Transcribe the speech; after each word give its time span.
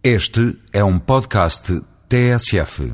Este 0.00 0.56
é 0.72 0.84
um 0.84 0.96
podcast 0.96 1.82
TSF. 2.08 2.92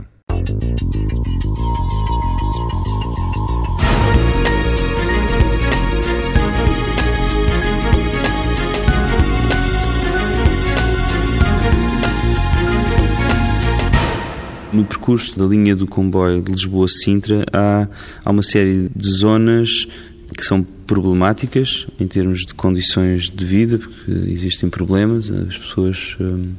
No 14.73 14.83
percurso 14.87 15.39
da 15.39 15.45
linha 15.45 15.77
do 15.77 15.87
comboio 15.87 16.41
de 16.41 16.53
Lisboa-Sintra 16.53 17.45
há, 17.53 17.87
há 18.25 18.31
uma 18.31 18.43
série 18.43 18.89
de 18.97 19.11
zonas 19.11 19.87
que 20.35 20.43
são 20.43 20.65
problemáticas 20.65 21.87
em 22.01 22.09
termos 22.09 22.47
de 22.47 22.55
condições 22.55 23.25
de 23.25 23.45
vida, 23.45 23.77
porque 23.77 24.11
existem 24.11 24.71
problemas, 24.71 25.31
as 25.31 25.59
pessoas 25.59 26.17
hum, 26.19 26.55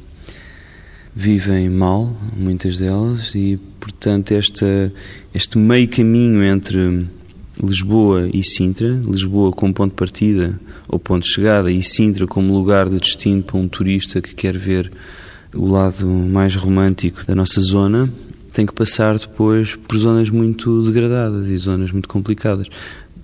vivem 1.18 1.70
mal, 1.70 2.14
muitas 2.36 2.76
delas, 2.76 3.34
e 3.34 3.58
portanto 3.80 4.32
esta, 4.32 4.92
este 5.32 5.56
meio 5.56 5.88
caminho 5.88 6.44
entre 6.44 7.06
Lisboa 7.62 8.28
e 8.34 8.44
Sintra, 8.44 9.00
Lisboa 9.02 9.50
como 9.50 9.72
ponto 9.72 9.92
de 9.92 9.96
partida 9.96 10.60
ou 10.86 10.98
ponto 10.98 11.22
de 11.22 11.30
chegada 11.30 11.72
e 11.72 11.82
Sintra 11.82 12.26
como 12.26 12.52
lugar 12.52 12.90
de 12.90 13.00
destino 13.00 13.42
para 13.42 13.56
um 13.56 13.66
turista 13.66 14.20
que 14.20 14.34
quer 14.34 14.58
ver 14.58 14.92
o 15.54 15.66
lado 15.66 16.06
mais 16.06 16.54
romântico 16.54 17.24
da 17.24 17.34
nossa 17.34 17.62
zona, 17.62 18.12
tem 18.52 18.66
que 18.66 18.74
passar 18.74 19.16
depois 19.16 19.74
por 19.74 19.96
zonas 19.96 20.28
muito 20.28 20.82
degradadas 20.82 21.48
e 21.48 21.56
zonas 21.56 21.92
muito 21.92 22.10
complicadas 22.10 22.68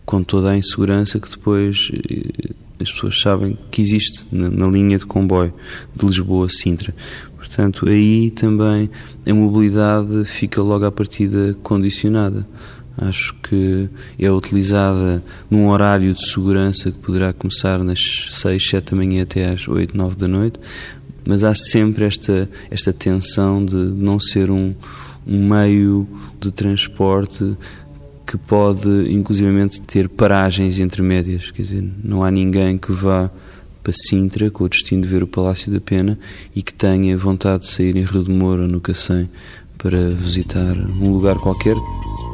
com 0.06 0.22
toda 0.24 0.50
a 0.50 0.56
insegurança 0.56 1.20
que 1.20 1.28
depois 1.28 1.90
eh, 1.92 2.54
as 2.82 2.92
pessoas 2.92 3.20
sabem 3.20 3.56
que 3.70 3.80
existe 3.80 4.26
na, 4.30 4.50
na 4.50 4.66
linha 4.66 4.98
de 4.98 5.06
comboio 5.06 5.52
de 5.94 6.04
Lisboa 6.06 6.46
a 6.46 6.48
Sintra. 6.48 6.94
Portanto, 7.36 7.88
aí 7.88 8.30
também 8.30 8.90
a 9.26 9.34
mobilidade 9.34 10.24
fica 10.24 10.62
logo 10.62 10.84
à 10.84 10.92
partida 10.92 11.56
condicionada. 11.62 12.46
Acho 12.96 13.34
que 13.42 13.88
é 14.18 14.30
utilizada 14.30 15.22
num 15.50 15.68
horário 15.68 16.12
de 16.12 16.26
segurança 16.26 16.90
que 16.90 16.98
poderá 16.98 17.32
começar 17.32 17.78
nas 17.82 18.28
6, 18.30 18.68
7 18.68 18.90
da 18.90 18.96
manhã 18.96 19.22
até 19.22 19.50
às 19.50 19.66
8, 19.66 19.96
9 19.96 20.16
da 20.16 20.28
noite, 20.28 20.60
mas 21.26 21.42
há 21.42 21.54
sempre 21.54 22.04
esta, 22.04 22.48
esta 22.70 22.92
tensão 22.92 23.64
de 23.64 23.76
não 23.76 24.20
ser 24.20 24.50
um, 24.50 24.74
um 25.26 25.48
meio 25.48 26.06
de 26.40 26.50
transporte 26.50 27.56
que 28.32 28.38
pode 28.38 28.88
inclusivamente 29.12 29.78
ter 29.82 30.08
paragens 30.08 30.78
intermédias, 30.78 31.50
quer 31.50 31.60
dizer, 31.60 31.84
não 32.02 32.24
há 32.24 32.30
ninguém 32.30 32.78
que 32.78 32.90
vá 32.90 33.30
para 33.84 33.92
Sintra 33.92 34.50
com 34.50 34.64
o 34.64 34.68
destino 34.70 35.02
de 35.02 35.08
ver 35.08 35.22
o 35.22 35.26
Palácio 35.26 35.70
da 35.70 35.78
Pena 35.78 36.18
e 36.56 36.62
que 36.62 36.72
tenha 36.72 37.14
vontade 37.14 37.64
de 37.64 37.68
sair 37.68 37.94
em 37.94 38.04
Rio 38.04 38.24
de 38.24 38.30
Moura, 38.30 38.66
no 38.66 38.80
Cacém, 38.80 39.28
para 39.76 40.08
visitar 40.14 40.74
um 40.98 41.12
lugar 41.12 41.36
qualquer 41.36 41.76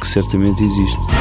que 0.00 0.06
certamente 0.06 0.62
existe. 0.62 1.17